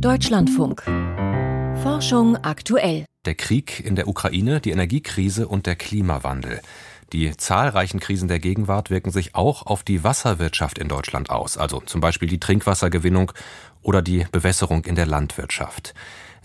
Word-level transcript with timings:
Deutschlandfunk. 0.00 0.82
Forschung 1.82 2.36
aktuell. 2.36 3.06
Der 3.24 3.34
Krieg 3.34 3.80
in 3.80 3.96
der 3.96 4.08
Ukraine, 4.08 4.60
die 4.60 4.70
Energiekrise 4.70 5.48
und 5.48 5.66
der 5.66 5.74
Klimawandel. 5.74 6.60
Die 7.12 7.34
zahlreichen 7.36 7.98
Krisen 7.98 8.28
der 8.28 8.38
Gegenwart 8.38 8.90
wirken 8.90 9.10
sich 9.10 9.34
auch 9.34 9.64
auf 9.64 9.84
die 9.84 10.04
Wasserwirtschaft 10.04 10.78
in 10.78 10.88
Deutschland 10.88 11.30
aus, 11.30 11.56
also 11.56 11.80
zum 11.80 12.02
Beispiel 12.02 12.28
die 12.28 12.40
Trinkwassergewinnung 12.40 13.32
oder 13.80 14.02
die 14.02 14.26
Bewässerung 14.30 14.84
in 14.84 14.96
der 14.96 15.06
Landwirtschaft. 15.06 15.94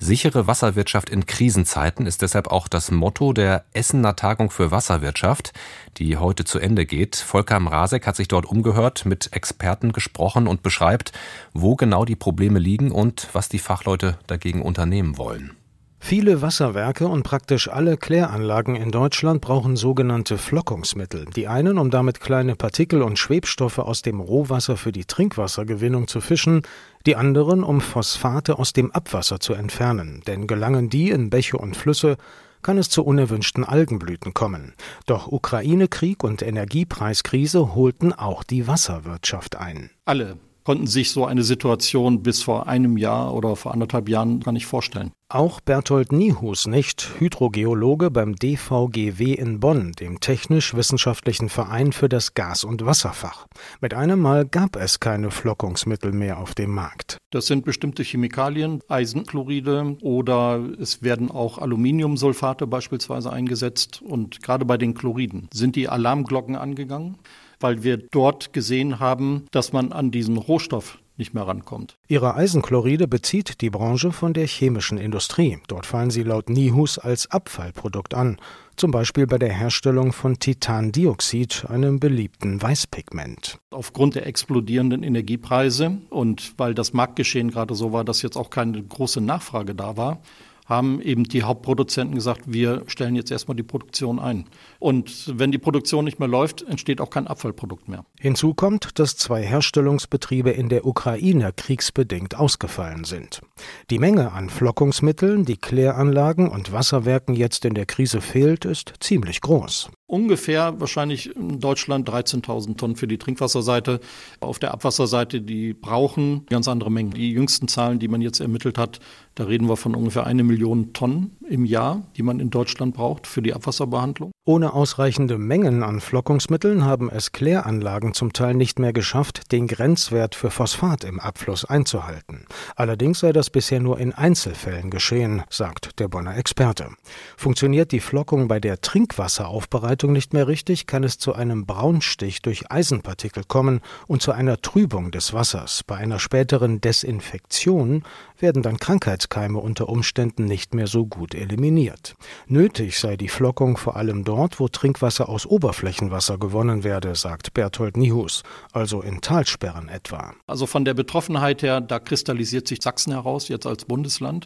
Sichere 0.03 0.47
Wasserwirtschaft 0.47 1.11
in 1.11 1.27
Krisenzeiten 1.27 2.07
ist 2.07 2.23
deshalb 2.23 2.47
auch 2.47 2.67
das 2.67 2.89
Motto 2.89 3.33
der 3.33 3.65
Essener 3.71 4.15
Tagung 4.15 4.49
für 4.49 4.71
Wasserwirtschaft, 4.71 5.53
die 5.97 6.17
heute 6.17 6.43
zu 6.43 6.57
Ende 6.57 6.87
geht. 6.87 7.17
Volker 7.17 7.59
Mrazek 7.59 8.07
hat 8.07 8.15
sich 8.15 8.27
dort 8.27 8.47
umgehört, 8.47 9.05
mit 9.05 9.31
Experten 9.31 9.91
gesprochen 9.91 10.47
und 10.47 10.63
beschreibt, 10.63 11.11
wo 11.53 11.75
genau 11.75 12.03
die 12.03 12.15
Probleme 12.15 12.57
liegen 12.57 12.89
und 12.89 13.27
was 13.33 13.47
die 13.47 13.59
Fachleute 13.59 14.17
dagegen 14.25 14.63
unternehmen 14.63 15.19
wollen. 15.19 15.55
Viele 16.03 16.41
Wasserwerke 16.41 17.07
und 17.07 17.23
praktisch 17.23 17.69
alle 17.69 17.95
Kläranlagen 17.95 18.75
in 18.75 18.91
Deutschland 18.91 19.39
brauchen 19.39 19.77
sogenannte 19.77 20.37
Flockungsmittel. 20.37 21.25
Die 21.35 21.47
einen, 21.47 21.77
um 21.77 21.89
damit 21.89 22.19
kleine 22.19 22.55
Partikel 22.55 23.01
und 23.01 23.17
Schwebstoffe 23.17 23.77
aus 23.77 24.01
dem 24.01 24.19
Rohwasser 24.19 24.75
für 24.75 24.91
die 24.91 25.05
Trinkwassergewinnung 25.05 26.07
zu 26.07 26.19
fischen, 26.19 26.63
die 27.05 27.15
anderen, 27.15 27.63
um 27.63 27.79
Phosphate 27.79 28.59
aus 28.59 28.73
dem 28.73 28.91
Abwasser 28.91 29.39
zu 29.39 29.53
entfernen. 29.53 30.21
Denn 30.27 30.47
gelangen 30.47 30.89
die 30.89 31.11
in 31.11 31.29
Bäche 31.29 31.57
und 31.57 31.77
Flüsse, 31.77 32.17
kann 32.61 32.77
es 32.77 32.89
zu 32.89 33.05
unerwünschten 33.05 33.63
Algenblüten 33.63 34.33
kommen. 34.33 34.73
Doch 35.05 35.27
Ukraine-Krieg 35.27 36.23
und 36.23 36.41
Energiepreiskrise 36.41 37.73
holten 37.73 38.11
auch 38.11 38.43
die 38.43 38.67
Wasserwirtschaft 38.67 39.55
ein. 39.55 39.91
Alle 40.05 40.37
konnten 40.63 40.87
sich 40.87 41.11
so 41.11 41.25
eine 41.25 41.43
Situation 41.43 42.23
bis 42.23 42.43
vor 42.43 42.67
einem 42.67 42.97
Jahr 42.97 43.33
oder 43.33 43.55
vor 43.55 43.73
anderthalb 43.73 44.09
Jahren 44.09 44.39
gar 44.41 44.51
nicht 44.51 44.65
vorstellen. 44.65 45.11
Auch 45.33 45.61
Berthold 45.61 46.11
Niehus 46.11 46.67
nicht, 46.67 47.09
Hydrogeologe 47.17 48.11
beim 48.11 48.35
DVGW 48.35 49.33
in 49.33 49.61
Bonn, 49.61 49.93
dem 49.93 50.19
Technisch-Wissenschaftlichen 50.19 51.47
Verein 51.47 51.93
für 51.93 52.09
das 52.09 52.33
Gas- 52.33 52.65
und 52.65 52.85
Wasserfach. 52.85 53.47
Mit 53.79 53.93
einem 53.93 54.19
Mal 54.19 54.45
gab 54.45 54.75
es 54.75 54.99
keine 54.99 55.31
Flockungsmittel 55.31 56.11
mehr 56.11 56.37
auf 56.37 56.53
dem 56.53 56.71
Markt. 56.71 57.15
Das 57.29 57.45
sind 57.47 57.63
bestimmte 57.63 58.03
Chemikalien, 58.03 58.81
Eisenchloride 58.89 59.95
oder 60.01 60.59
es 60.81 61.01
werden 61.01 61.31
auch 61.31 61.59
Aluminiumsulfate 61.59 62.67
beispielsweise 62.67 63.31
eingesetzt. 63.31 64.01
Und 64.01 64.43
gerade 64.43 64.65
bei 64.65 64.77
den 64.77 64.95
Chloriden 64.95 65.47
sind 65.53 65.77
die 65.77 65.87
Alarmglocken 65.87 66.57
angegangen 66.57 67.15
weil 67.61 67.83
wir 67.83 67.97
dort 67.97 68.53
gesehen 68.53 68.99
haben, 68.99 69.45
dass 69.51 69.73
man 69.73 69.91
an 69.91 70.11
diesen 70.11 70.37
Rohstoff 70.37 70.99
nicht 71.17 71.33
mehr 71.35 71.45
rankommt. 71.45 71.97
Ihre 72.07 72.35
Eisenchloride 72.35 73.07
bezieht 73.07 73.61
die 73.61 73.69
Branche 73.69 74.11
von 74.11 74.33
der 74.33 74.47
chemischen 74.47 74.97
Industrie. 74.97 75.59
Dort 75.67 75.85
fallen 75.85 76.09
sie 76.09 76.23
laut 76.23 76.49
Nihus 76.49 76.97
als 76.97 77.29
Abfallprodukt 77.29 78.15
an, 78.15 78.37
zum 78.75 78.89
Beispiel 78.89 79.27
bei 79.27 79.37
der 79.37 79.53
Herstellung 79.53 80.13
von 80.13 80.39
Titandioxid, 80.39 81.65
einem 81.69 81.99
beliebten 81.99 82.59
Weißpigment. 82.59 83.59
Aufgrund 83.69 84.15
der 84.15 84.25
explodierenden 84.25 85.03
Energiepreise 85.03 85.99
und 86.09 86.53
weil 86.57 86.73
das 86.73 86.93
Marktgeschehen 86.93 87.51
gerade 87.51 87.75
so 87.75 87.93
war, 87.93 88.03
dass 88.03 88.23
jetzt 88.23 88.37
auch 88.37 88.49
keine 88.49 88.81
große 88.81 89.21
Nachfrage 89.21 89.75
da 89.75 89.97
war, 89.97 90.21
haben 90.65 91.01
eben 91.01 91.23
die 91.23 91.43
Hauptproduzenten 91.43 92.15
gesagt, 92.15 92.41
wir 92.45 92.83
stellen 92.87 93.15
jetzt 93.15 93.31
erstmal 93.31 93.55
die 93.55 93.63
Produktion 93.63 94.19
ein. 94.19 94.45
Und 94.79 95.31
wenn 95.37 95.51
die 95.51 95.57
Produktion 95.57 96.05
nicht 96.05 96.19
mehr 96.19 96.27
läuft, 96.27 96.61
entsteht 96.63 97.01
auch 97.01 97.09
kein 97.09 97.27
Abfallprodukt 97.27 97.87
mehr. 97.87 98.05
Hinzu 98.19 98.53
kommt, 98.53 98.99
dass 98.99 99.17
zwei 99.17 99.43
Herstellungsbetriebe 99.43 100.51
in 100.51 100.69
der 100.69 100.85
Ukraine 100.85 101.51
kriegsbedingt 101.55 102.35
ausgefallen 102.35 103.03
sind. 103.03 103.41
Die 103.89 103.99
Menge 103.99 104.31
an 104.31 104.49
Flockungsmitteln, 104.49 105.45
die 105.45 105.57
Kläranlagen 105.57 106.49
und 106.49 106.71
Wasserwerken 106.71 107.35
jetzt 107.35 107.65
in 107.65 107.73
der 107.73 107.85
Krise 107.85 108.21
fehlt, 108.21 108.65
ist 108.65 108.93
ziemlich 108.99 109.41
groß 109.41 109.89
ungefähr 110.11 110.79
wahrscheinlich 110.79 111.33
in 111.35 111.59
Deutschland 111.59 112.09
13.000 112.09 112.77
Tonnen 112.77 112.95
für 112.97 113.07
die 113.07 113.17
Trinkwasserseite. 113.17 114.01
Auf 114.41 114.59
der 114.59 114.73
Abwasserseite, 114.73 115.41
die 115.41 115.73
brauchen 115.73 116.45
ganz 116.47 116.67
andere 116.67 116.91
Mengen. 116.91 117.11
Die 117.11 117.31
jüngsten 117.31 117.69
Zahlen, 117.69 117.99
die 117.99 118.09
man 118.09 118.21
jetzt 118.21 118.41
ermittelt 118.41 118.77
hat, 118.77 118.99
da 119.35 119.45
reden 119.45 119.69
wir 119.69 119.77
von 119.77 119.95
ungefähr 119.95 120.25
eine 120.27 120.43
Million 120.43 120.91
Tonnen 120.91 121.37
im 121.47 121.63
Jahr, 121.63 122.03
die 122.17 122.23
man 122.23 122.41
in 122.41 122.49
Deutschland 122.49 122.93
braucht 122.93 123.25
für 123.25 123.41
die 123.41 123.53
Abwasserbehandlung. 123.53 124.31
Ohne 124.43 124.73
ausreichende 124.73 125.37
Mengen 125.37 125.83
an 125.83 126.01
Flockungsmitteln 126.01 126.83
haben 126.83 127.09
es 127.09 127.31
Kläranlagen 127.31 128.13
zum 128.13 128.33
Teil 128.33 128.55
nicht 128.55 128.79
mehr 128.79 128.91
geschafft, 128.91 129.51
den 129.51 129.67
Grenzwert 129.67 130.35
für 130.35 130.49
Phosphat 130.49 131.03
im 131.03 131.19
Abfluss 131.19 131.63
einzuhalten. 131.63 132.47
Allerdings 132.75 133.19
sei 133.19 133.31
das 133.31 133.49
bisher 133.49 133.79
nur 133.79 133.99
in 133.99 134.13
Einzelfällen 134.13 134.89
geschehen, 134.89 135.43
sagt 135.49 135.99
der 135.99 136.07
Bonner 136.07 136.35
Experte. 136.35 136.89
Funktioniert 137.37 137.91
die 137.91 137.99
Flockung 137.99 138.47
bei 138.47 138.59
der 138.59 138.81
Trinkwasseraufbereitung 138.81 140.00
nicht 140.07 140.33
mehr 140.33 140.47
richtig, 140.47 140.87
kann 140.87 141.03
es 141.03 141.17
zu 141.17 141.33
einem 141.33 141.65
Braunstich 141.65 142.41
durch 142.41 142.71
Eisenpartikel 142.71 143.43
kommen 143.43 143.81
und 144.07 144.21
zu 144.21 144.31
einer 144.31 144.61
Trübung 144.61 145.11
des 145.11 145.33
Wassers. 145.33 145.83
Bei 145.85 145.97
einer 145.97 146.19
späteren 146.19 146.81
Desinfektion 146.81 148.03
werden 148.39 148.63
dann 148.63 148.77
Krankheitskeime 148.77 149.59
unter 149.59 149.89
Umständen 149.89 150.45
nicht 150.45 150.73
mehr 150.73 150.87
so 150.87 151.05
gut 151.05 151.35
eliminiert. 151.35 152.15
Nötig 152.47 152.97
sei 152.99 153.17
die 153.17 153.27
Flockung 153.27 153.77
vor 153.77 153.95
allem 153.95 154.23
dort, 154.23 154.59
wo 154.59 154.67
Trinkwasser 154.67 155.29
aus 155.29 155.45
Oberflächenwasser 155.45 156.37
gewonnen 156.37 156.83
werde, 156.83 157.15
sagt 157.15 157.53
Berthold 157.53 157.97
Nihus, 157.97 158.43
also 158.71 159.01
in 159.01 159.21
Talsperren 159.21 159.89
etwa. 159.89 160.33
Also 160.47 160.65
von 160.65 160.85
der 160.85 160.93
Betroffenheit 160.93 161.61
her, 161.61 161.81
da 161.81 161.99
kristallisiert 161.99 162.67
sich 162.67 162.81
Sachsen 162.81 163.13
heraus, 163.13 163.47
jetzt 163.49 163.67
als 163.67 163.85
Bundesland. 163.85 164.45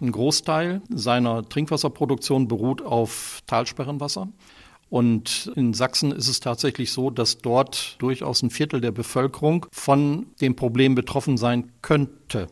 Ein 0.00 0.12
Großteil 0.12 0.80
seiner 0.88 1.48
Trinkwasserproduktion 1.48 2.46
beruht 2.46 2.82
auf 2.82 3.40
Talsperrenwasser. 3.46 4.28
Und 4.90 5.52
in 5.54 5.74
Sachsen 5.74 6.12
ist 6.12 6.28
es 6.28 6.40
tatsächlich 6.40 6.92
so, 6.92 7.10
dass 7.10 7.38
dort 7.38 7.96
durchaus 8.00 8.42
ein 8.42 8.50
Viertel 8.50 8.80
der 8.80 8.92
Bevölkerung 8.92 9.66
von 9.70 10.26
dem 10.40 10.56
Problem 10.56 10.94
betroffen 10.94 11.36
sein 11.36 11.72
könnte. 11.82 12.46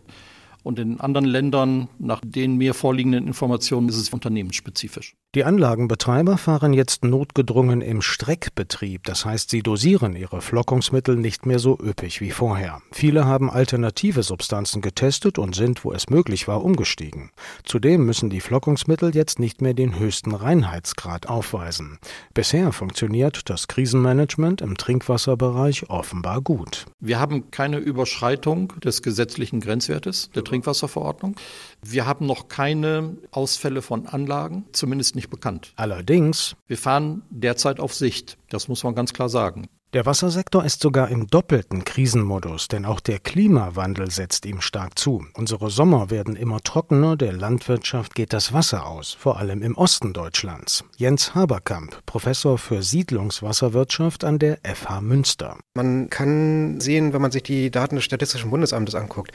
Und 0.66 0.80
in 0.80 0.98
anderen 0.98 1.26
Ländern, 1.26 1.88
nach 2.00 2.20
den 2.24 2.56
mir 2.56 2.74
vorliegenden 2.74 3.28
Informationen, 3.28 3.88
ist 3.88 3.98
es 3.98 4.08
unternehmensspezifisch. 4.08 5.14
Die 5.36 5.44
Anlagenbetreiber 5.44 6.38
fahren 6.38 6.72
jetzt 6.72 7.04
notgedrungen 7.04 7.82
im 7.82 8.00
Streckbetrieb, 8.02 9.04
das 9.04 9.24
heißt, 9.24 9.50
sie 9.50 9.62
dosieren 9.62 10.16
ihre 10.16 10.40
Flockungsmittel 10.40 11.14
nicht 11.14 11.46
mehr 11.46 11.60
so 11.60 11.78
üppig 11.78 12.20
wie 12.20 12.32
vorher. 12.32 12.80
Viele 12.90 13.26
haben 13.26 13.48
alternative 13.48 14.24
Substanzen 14.24 14.80
getestet 14.80 15.38
und 15.38 15.54
sind, 15.54 15.84
wo 15.84 15.92
es 15.92 16.10
möglich 16.10 16.48
war, 16.48 16.64
umgestiegen. 16.64 17.30
Zudem 17.64 18.04
müssen 18.04 18.30
die 18.30 18.40
Flockungsmittel 18.40 19.14
jetzt 19.14 19.38
nicht 19.38 19.60
mehr 19.60 19.74
den 19.74 19.98
höchsten 19.98 20.34
Reinheitsgrad 20.34 21.28
aufweisen. 21.28 21.98
Bisher 22.34 22.72
funktioniert 22.72 23.50
das 23.50 23.68
Krisenmanagement 23.68 24.62
im 24.62 24.76
Trinkwasserbereich 24.76 25.90
offenbar 25.90 26.40
gut. 26.40 26.86
Wir 26.98 27.20
haben 27.20 27.52
keine 27.52 27.76
Überschreitung 27.76 28.72
des 28.82 29.02
gesetzlichen 29.02 29.60
Grenzwertes 29.60 30.30
der 30.34 30.44
Trinkwasserverordnung. 30.56 31.36
Wir 31.82 32.06
haben 32.06 32.26
noch 32.26 32.48
keine 32.48 33.16
Ausfälle 33.30 33.82
von 33.82 34.06
Anlagen, 34.06 34.64
zumindest 34.72 35.14
nicht 35.14 35.30
bekannt. 35.30 35.72
Allerdings. 35.76 36.56
Wir 36.66 36.78
fahren 36.78 37.22
derzeit 37.30 37.80
auf 37.80 37.94
Sicht. 37.94 38.38
Das 38.48 38.68
muss 38.68 38.82
man 38.84 38.94
ganz 38.94 39.12
klar 39.12 39.28
sagen. 39.28 39.68
Der 39.92 40.04
Wassersektor 40.04 40.64
ist 40.64 40.82
sogar 40.82 41.08
im 41.08 41.28
doppelten 41.28 41.84
Krisenmodus, 41.84 42.68
denn 42.68 42.84
auch 42.84 43.00
der 43.00 43.18
Klimawandel 43.18 44.10
setzt 44.10 44.44
ihm 44.44 44.60
stark 44.60 44.98
zu. 44.98 45.24
Unsere 45.32 45.70
Sommer 45.70 46.10
werden 46.10 46.36
immer 46.36 46.60
trockener, 46.60 47.16
der 47.16 47.32
Landwirtschaft 47.32 48.14
geht 48.14 48.32
das 48.32 48.52
Wasser 48.52 48.84
aus, 48.84 49.12
vor 49.12 49.38
allem 49.38 49.62
im 49.62 49.74
Osten 49.76 50.12
Deutschlands. 50.12 50.84
Jens 50.96 51.34
Haberkamp, 51.34 52.04
Professor 52.04 52.58
für 52.58 52.82
Siedlungswasserwirtschaft 52.82 54.24
an 54.24 54.38
der 54.38 54.58
FH 54.64 55.00
Münster. 55.00 55.56
Man 55.74 56.10
kann 56.10 56.80
sehen, 56.80 57.12
wenn 57.12 57.22
man 57.22 57.30
sich 57.30 57.44
die 57.44 57.70
Daten 57.70 57.94
des 57.94 58.04
Statistischen 58.04 58.50
Bundesamtes 58.50 58.96
anguckt, 58.96 59.32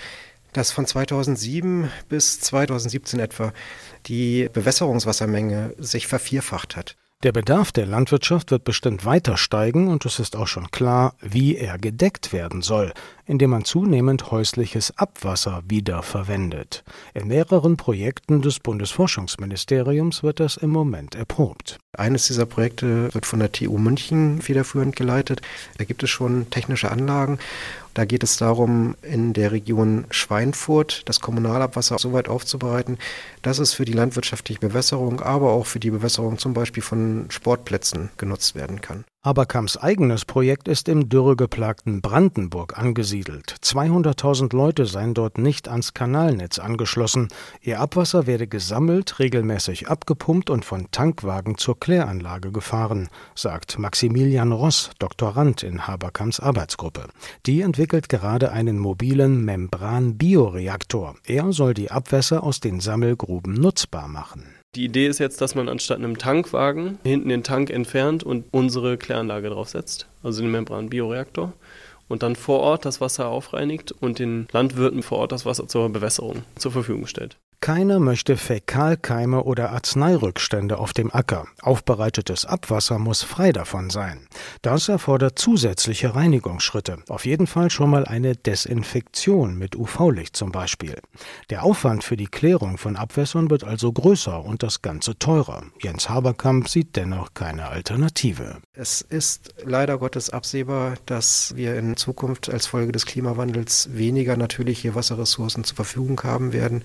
dass 0.54 0.72
von 0.72 0.86
2007 0.86 1.90
bis 2.10 2.40
2017 2.40 3.20
etwa 3.20 3.54
die 4.08 4.50
Bewässerungswassermenge 4.52 5.76
sich 5.78 6.08
vervierfacht 6.08 6.76
hat. 6.76 6.96
Der 7.24 7.32
Bedarf 7.32 7.72
der 7.72 7.86
Landwirtschaft 7.86 8.50
wird 8.50 8.64
bestimmt 8.64 9.06
weiter 9.06 9.38
steigen 9.38 9.90
und 9.90 10.06
es 10.06 10.18
ist 10.18 10.36
auch 10.36 10.48
schon 10.48 10.72
klar, 10.72 11.14
wie 11.22 11.56
er 11.56 11.78
gedeckt 11.78 12.34
werden 12.34 12.64
soll, 12.64 12.94
indem 13.32 13.52
man 13.52 13.64
zunehmend 13.64 14.30
häusliches 14.30 14.98
Abwasser 14.98 15.64
wiederverwendet. 15.66 16.84
In 17.14 17.30
mehreren 17.30 17.78
Projekten 17.78 18.42
des 18.42 18.60
Bundesforschungsministeriums 18.60 20.22
wird 20.22 20.42
das 20.42 20.58
im 20.58 20.70
Moment 20.70 21.16
erprobt. 21.16 21.78
Eines 21.98 22.28
dieser 22.28 22.46
Projekte 22.46 23.14
wird 23.14 23.26
von 23.26 23.40
der 23.40 23.54
TU 23.54 23.78
München 23.78 24.42
federführend 24.42 24.98
geleitet. 24.98 25.42
Da 25.78 25.86
gibt 25.86 26.04
es 26.04 26.10
schon 26.10 26.50
technische 26.50 26.92
Anlagen. 26.92 27.40
Da 27.94 28.04
geht 28.04 28.24
es 28.24 28.36
darum, 28.36 28.96
in 29.02 29.32
der 29.32 29.54
Region 29.54 30.08
Schweinfurt 30.10 31.08
das 31.08 31.22
Kommunalabwasser 31.22 32.00
so 32.00 32.12
weit 32.12 32.28
aufzubereiten, 32.28 32.98
dass 33.44 33.60
es 33.60 33.74
für 33.74 33.86
die 33.86 33.94
landwirtschaftliche 33.94 34.60
Bewässerung, 34.60 35.22
aber 35.22 35.52
auch 35.54 35.68
für 35.68 35.80
die 35.80 35.92
Bewässerung 35.92 36.38
zum 36.38 36.54
Beispiel 36.54 36.84
von 36.84 37.28
Sportplätzen 37.30 38.10
genutzt 38.18 38.56
werden 38.56 38.82
kann. 38.82 39.06
Haberkamps 39.24 39.78
eigenes 39.78 40.26
Projekt 40.26 40.68
ist 40.68 40.90
im 40.90 41.08
dürregeplagten 41.08 42.02
Brandenburg 42.02 42.80
angesiedelt. 42.80 43.56
200.000 43.62 44.56
Leute 44.56 44.88
seien 44.88 45.14
dort 45.14 45.38
nicht 45.38 45.68
ans 45.68 45.94
Kanalnetz 45.94 46.58
angeschlossen. 46.58 47.28
Ihr 47.62 47.80
Abwasser 47.80 48.26
werde 48.26 48.48
gesammelt, 48.48 49.20
regelmäßig 49.20 49.90
abgepumpt 49.90 50.50
und 50.50 50.66
von 50.66 50.90
Tankwagen 50.90 51.60
zur 51.60 51.80
Kläranlage 51.80 52.52
gefahren, 52.52 53.10
sagt 53.36 53.78
Maximilian 53.78 54.52
Ross, 54.52 54.90
Doktorand 54.98 55.62
in 55.62 55.86
Haberkamps 55.86 56.40
Arbeitsgruppe. 56.40 57.06
Die 57.46 57.62
entwickelt 57.62 58.10
gerade 58.10 58.52
einen 58.52 58.80
mobilen 58.80 59.46
Membran-Bioreaktor. 59.46 61.14
Er 61.28 61.54
soll 61.54 61.76
die 61.76 61.92
Abwässer 61.92 62.42
aus 62.42 62.60
den 62.60 62.80
Sammelgruben 62.80 63.54
nutzbar 63.54 64.08
machen. 64.08 64.61
Die 64.74 64.86
Idee 64.86 65.08
ist 65.08 65.20
jetzt, 65.20 65.42
dass 65.42 65.54
man 65.54 65.68
anstatt 65.68 65.98
einem 65.98 66.18
Tankwagen 66.18 66.98
hinten 67.04 67.28
den 67.28 67.44
Tank 67.44 67.70
entfernt 67.70 68.24
und 68.24 68.46
unsere 68.52 68.98
Kläranlage 68.98 69.50
draufsetzt, 69.50 70.08
also 70.24 70.42
den 70.42 70.52
Membran-Bioreaktor, 70.52 71.52
und 72.08 72.24
dann 72.24 72.38
vor 72.38 72.62
Ort 72.62 72.86
das 72.86 73.02
Wasser 73.02 73.28
aufreinigt 73.28 73.92
und 73.92 74.20
den 74.20 74.48
Landwirten 74.54 75.04
vor 75.04 75.18
Ort 75.18 75.34
das 75.34 75.46
Wasser 75.46 75.68
zur 75.68 75.90
Bewässerung 75.90 76.44
zur 76.56 76.72
Verfügung 76.72 77.06
stellt. 77.06 77.36
Keiner 77.64 78.00
möchte 78.00 78.38
Fäkalkeime 78.38 79.44
oder 79.44 79.70
Arzneirückstände 79.70 80.80
auf 80.80 80.94
dem 80.94 81.14
Acker. 81.14 81.46
Aufbereitetes 81.62 82.44
Abwasser 82.44 82.98
muss 82.98 83.22
frei 83.22 83.52
davon 83.52 83.92
sein. 83.92 84.28
Das 84.64 84.90
erfordert 84.90 85.38
zusätzliche 85.38 86.16
Reinigungsschritte. 86.16 86.98
Auf 87.08 87.28
jeden 87.28 87.46
Fall 87.46 87.70
schon 87.70 87.92
mal 87.92 88.06
eine 88.06 88.36
Desinfektion 88.36 89.60
mit 89.60 89.76
UV-Licht 89.76 90.36
zum 90.36 90.52
Beispiel. 90.52 90.96
Der 91.52 91.62
Aufwand 91.62 92.04
für 92.04 92.18
die 92.18 92.26
Klärung 92.26 92.80
von 92.80 92.96
Abwässern 92.96 93.52
wird 93.52 93.64
also 93.64 93.94
größer 93.94 94.44
und 94.44 94.64
das 94.64 94.82
Ganze 94.82 95.20
teurer. 95.20 95.62
Jens 95.84 96.10
Haberkamp 96.10 96.68
sieht 96.68 96.96
dennoch 96.96 97.36
keine 97.36 97.68
Alternative. 97.68 98.58
Es 98.74 99.02
ist 99.02 99.54
leider 99.64 100.00
Gottes 100.00 100.32
absehbar, 100.32 100.96
dass 101.06 101.56
wir 101.56 101.78
in 101.78 101.96
Zukunft 101.96 102.50
als 102.50 102.66
Folge 102.66 102.92
des 102.92 103.06
Klimawandels 103.06 103.90
weniger 103.94 104.36
natürliche 104.36 104.96
Wasserressourcen 104.96 105.64
zur 105.64 105.76
Verfügung 105.76 106.24
haben 106.24 106.54
werden. 106.54 106.84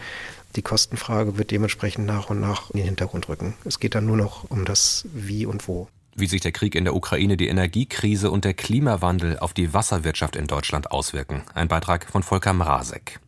Die 0.54 0.62
Kostenfrage 0.62 1.36
wird 1.36 1.50
dementsprechend 1.50 2.06
nach 2.06 2.30
und 2.30 2.40
nach 2.40 2.70
in 2.70 2.78
den 2.78 2.86
Hintergrund 2.86 3.28
rücken. 3.28 3.54
Es 3.64 3.80
geht 3.80 3.94
dann 3.94 4.06
nur 4.06 4.16
noch 4.16 4.50
um 4.50 4.64
das 4.64 5.06
Wie 5.12 5.44
und 5.44 5.66
Wo. 5.68 5.88
Wie 6.14 6.26
sich 6.26 6.40
der 6.40 6.52
Krieg 6.52 6.74
in 6.74 6.84
der 6.84 6.94
Ukraine, 6.94 7.36
die 7.36 7.48
Energiekrise 7.48 8.30
und 8.30 8.46
der 8.46 8.54
Klimawandel 8.54 9.38
auf 9.38 9.52
die 9.52 9.74
Wasserwirtschaft 9.74 10.34
in 10.34 10.46
Deutschland 10.46 10.90
auswirken. 10.90 11.42
Ein 11.54 11.68
Beitrag 11.68 12.06
von 12.10 12.22
Volker 12.22 12.54
Mrazek. 12.54 13.20